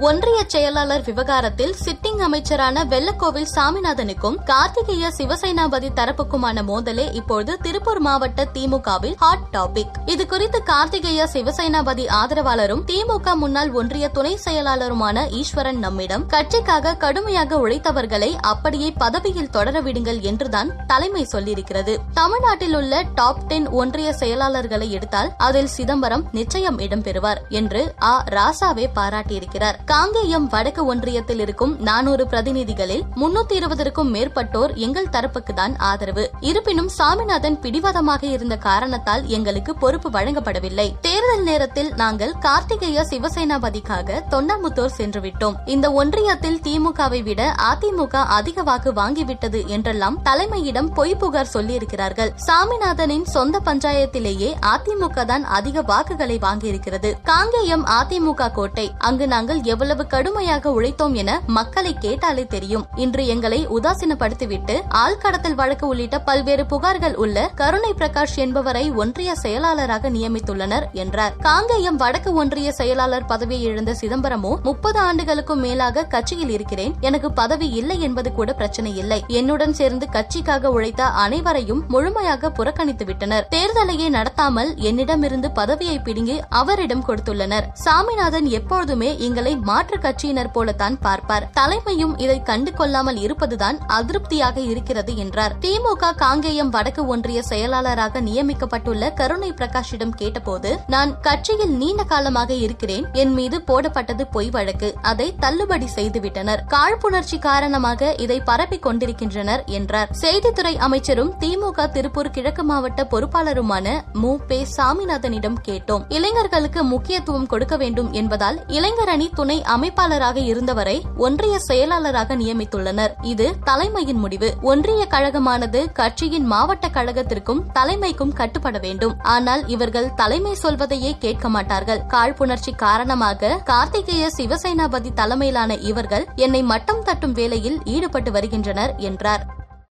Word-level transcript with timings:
ஒன்றிய 0.00 0.44
செயலாளர் 0.48 1.02
விவகாரத்தில் 1.02 1.74
சிட்டிங் 1.74 2.18
அமைச்சரான 2.18 2.82
வெள்ளக்கோவில் 2.84 3.46
சாமிநாதனுக்கும் 3.54 4.36
கார்த்திகேய 4.44 5.08
சிவசேனாபதி 5.18 5.88
தரப்புக்குமான 5.94 6.62
மோதலே 6.62 7.06
இப்போது 7.12 7.56
திருப்பூர் 7.56 8.00
மாவட்ட 8.00 8.44
திமுகவில் 8.54 9.14
ஹாட் 9.18 9.46
டாபிக் 9.52 9.94
இது 10.06 10.26
குறித்து 10.26 10.58
கார்த்திகேய 10.62 11.26
சிவசேனாபதி 11.32 12.04
ஆதரவாளரும் 12.18 12.82
திமுக 12.86 13.34
முன்னாள் 13.34 13.72
ஒன்றிய 13.72 14.08
துணை 14.08 14.38
செயலாளருமான 14.44 15.24
ஈஸ்வரன் 15.30 15.78
நம்மிடம் 15.78 16.26
கட்சிக்காக 16.26 16.96
கடுமையாக 16.96 17.56
உழைத்தவர்களை 17.56 18.30
அப்படியே 18.42 18.92
பதவியில் 18.98 19.50
தொடர 19.50 19.80
விடுங்கள் 19.80 20.20
என்றுதான் 20.20 20.72
தலைமை 20.86 21.26
சொல்லியிருக்கிறது. 21.32 21.96
தமிழ்நாட்டில் 22.14 22.74
உள்ள 22.74 23.02
டாப் 23.14 23.42
டென் 23.46 23.68
ஒன்றிய 23.68 24.10
செயலாளர்களை 24.20 24.88
எடுத்தால் 24.88 25.32
அதில் 25.38 25.66
சிதம்பரம் 25.66 26.28
நிச்சயம் 26.32 26.78
இடம்பெறுவார் 26.78 27.42
என்று 27.48 27.94
ஆ 28.02 28.24
ராசாவே 28.28 28.88
பாராட்டியிருக்கிறார். 28.94 29.84
காங்கேயம் 29.90 30.46
வடக்கு 30.52 30.94
ஒன்றியத்தில் 30.94 31.40
இருக்கும் 31.40 31.72
நானூறு 31.80 32.26
பிரதிநிதிகளில் 32.26 33.02
முன்னூத்தி 33.20 33.54
இருபதற்கும் 33.58 34.08
மேற்பட்டோர் 34.14 34.72
எங்கள் 34.74 35.10
தரப்புக்கு 35.10 35.52
தான் 35.54 35.76
ஆதரவு. 35.76 36.30
இருப்பினும் 36.40 36.88
சாமிநாதன் 36.88 37.58
பிடிவாதமாக 37.60 38.26
இருந்த 38.26 38.56
காரணத்தால் 38.56 39.26
எங்களுக்கு 39.26 39.74
பொறுப்பு 39.74 40.10
வழங்கப்படவில்லை. 40.10 40.86
தேர்தல் 41.00 41.42
நேரத்தில் 41.42 41.92
நாங்கள் 41.94 42.34
கார்த்திகேய 42.40 43.04
சிவசேனாபதிக்காக 43.10 44.18
தொண்டாமுத்தூர் 44.30 44.96
சென்றுவிட்டோம். 44.96 45.56
இந்த 45.64 45.90
ஒன்றியத்தில் 45.90 46.58
திமுகவை 46.66 47.22
விட 47.22 47.54
அதிமுக 47.70 48.24
அதிக 48.38 48.62
வாக்கு 48.62 48.92
வாங்கிவிட்டது 48.92 49.66
என்றெல்லாம் 49.66 50.18
தலைமையிடம் 50.22 50.90
பொய் 50.94 51.16
புகார் 51.16 51.52
சொல்லியிருக்கிறார்கள். 51.54 52.32
சாமிநாதனின் 52.48 53.26
சொந்த 53.36 53.60
பஞ்சாயத்திலேயே 53.64 54.50
அதிமுக 54.74 55.24
தான் 55.24 55.44
அதிக 55.44 55.82
வாக்குகளை 55.82 56.38
வாங்கியிருக்கிறது. 56.38 57.12
காங்கேயம் 57.32 57.86
அதிமுக 58.00 58.52
கோட்டை 58.52 58.88
அங்கு 58.98 59.26
நாங்கள் 59.26 59.74
எவ்வளவு 59.76 60.06
கடுமையாக 60.12 60.70
உழைத்தோம் 60.76 61.14
என 61.20 61.30
மக்களை 61.56 61.90
கேட்டாலே 62.04 62.44
தெரியும். 62.52 62.84
இன்று 63.04 63.22
எங்களை 63.32 63.58
உதாசீனப்படுத்திவிட்டு 63.76 64.74
ஆள்கடத்தல் 65.04 65.56
வழக்கு 65.60 65.86
உள்ளிட்ட 65.86 66.16
பல்வேறு 66.28 66.64
புகார்கள் 66.70 67.16
உள்ள 67.22 67.46
கருணை 67.60 67.90
பிரகாஷ் 68.00 68.36
என்பவரை 68.44 68.84
ஒன்றிய 69.02 69.30
செயலாளராக 69.42 70.10
நியமித்துள்ளனர் 70.10 70.84
என்றார். 71.02 71.34
காங்கேயம் 71.46 71.98
வடக்கு 72.02 72.30
ஒன்றிய 72.34 72.68
செயலாளர் 72.78 73.26
பதவியை 73.32 73.66
இழந்த 73.70 73.94
சிதம்பரமோ 74.00 74.52
முப்பது 74.62 74.98
ஆண்டுகளுக்கும் 74.98 75.62
மேலாக 75.66 76.04
கட்சியில் 76.14 76.52
இருக்கிறேன். 76.56 76.94
எனக்கு 77.00 77.30
பதவி 77.40 77.68
இல்லை 77.80 77.98
என்பது 78.08 78.32
கூட 78.38 78.52
பிரச்சனை 78.52 78.92
இல்லை. 79.02 79.20
என்னுடன் 79.40 79.76
சேர்ந்து 79.80 80.08
கட்சிக்காக 80.16 80.72
உழைத்த 80.76 81.10
அனைவரையும் 81.24 81.84
முழுமையாக 81.88 82.52
புறக்கணித்து 82.60 83.06
விட்டனர் 83.10 83.48
தேர்தலையே 83.56 84.08
நடத்தாமல் 84.18 84.72
என்னிடமிருந்து 84.88 85.50
பதவியை 85.60 85.98
பிடுங்கி 86.08 86.38
அவரிடம் 86.62 87.06
கொடுத்துள்ளனர். 87.08 87.68
சாமிநாதன் 87.84 88.50
எப்பொழுதுமே 88.58 89.12
எங்களை 89.28 89.54
மாற்று 89.66 89.96
கட்சியினர் 89.98 90.50
போலத்தான் 90.50 90.96
பார்ப்பார். 90.98 91.46
தலைமையும் 91.52 92.14
இதை 92.18 92.42
கண்டு 92.42 92.72
கொள்ளாமல் 92.72 93.16
இருப்பதுதான் 93.16 93.78
அதிருப்தியாக 93.86 94.60
இருக்கிறது 94.60 95.12
என்றார். 95.16 95.54
திமுக 95.60 96.10
காங்கேயம் 96.16 96.72
வடக்கு 96.76 97.06
ஒன்றிய 97.06 97.42
செயலாளராக 97.42 98.20
நியமிக்கப்பட்டுள்ள 98.20 99.14
கருணை 99.14 99.50
பிரகாஷிடம் 99.52 100.14
கேட்டபோது 100.16 100.70
நான் 100.86 101.20
கட்சியில் 101.20 101.74
நீண்ட 101.76 102.02
காலமாக 102.02 102.54
இருக்கிறேன். 102.54 103.04
என் 103.12 103.32
மீது 103.32 103.62
போடப்பட்டது 103.66 104.24
பொய் 104.30 104.50
வழக்கு. 104.50 104.90
அதை 105.02 105.34
தள்ளுபடி 105.40 105.88
செய்துவிட்டனர். 105.94 106.62
காழ்ப்புணர்ச்சி 106.66 107.38
காரணமாக 107.38 108.12
இதை 108.18 108.38
பரப்பிக் 108.40 108.82
கொண்டிருக்கின்றனர் 108.82 109.64
என்றார். 109.78 110.08
செய்தித்துறை 110.20 110.74
அமைச்சரும் 110.78 111.32
திமுக 111.40 111.88
திருப்பூர் 111.90 112.30
கிழக்கு 112.30 112.64
மாவட்ட 112.64 113.02
பொறுப்பாளருமான 113.10 113.86
மு. 114.12 114.32
பே. 114.48 114.58
சாமிநாதனிடம் 114.76 115.60
கேட்டோம். 115.68 116.04
இளைஞர்களுக்கு 116.08 116.82
முக்கியத்துவம் 116.84 117.46
கொடுக்க 117.46 117.76
வேண்டும் 117.76 118.12
என்பதால் 118.12 118.60
இளைஞர் 118.66 119.12
அணி 119.14 119.28
துணை 119.56 119.90
அமைப்பாளராக 119.90 120.36
இருந்தவரை 120.36 121.04
ஒன்றிய 121.16 121.58
செயலாளராக 121.58 122.36
நியமித்துள்ளனர். 122.36 123.12
இது 123.22 123.56
தலைமையின் 123.64 124.16
முடிவு. 124.16 124.54
ஒன்றிய 124.62 125.06
கழகமானது 125.10 125.92
கட்சியின் 125.92 126.44
மாவட்ட 126.44 126.88
கழகத்திற்கும் 126.88 127.62
தலைமைக்கும் 127.72 128.32
கட்டுப்பட 128.32 128.78
வேண்டும். 128.78 129.14
ஆனால் 129.22 129.66
இவர்கள் 129.66 130.14
தலைமை 130.14 130.54
சொல்வதையே 130.54 131.16
கேட்க 131.18 131.48
மாட்டார்கள். 131.48 132.06
காழ்ப்புணர்ச்சி 132.06 132.72
காரணமாக 132.72 133.62
கார்த்திகேய 133.64 134.26
சிவசேனாபதி 134.36 135.12
தலைமையிலான 135.14 135.74
இவர்கள் 135.74 136.26
என்னை 136.36 136.62
மட்டம் 136.62 137.02
தட்டும் 137.02 137.32
வேலையில் 137.32 137.80
ஈடுபட்டு 137.84 138.32
வருகின்றனர் 138.32 138.94
என்றார். 138.96 139.55